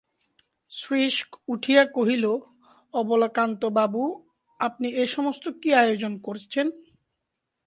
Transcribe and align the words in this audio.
শ্রীশ 0.71 1.15
উঠিয়া 1.47 1.85
কহিল, 1.85 2.25
অবলাকান্তবাবু, 2.93 4.03
আপনি 4.59 4.87
এ-সমস্ত 4.89 5.49
কী 5.61 5.73
আয়োজন 5.73 6.13
করেছেন? 6.17 6.67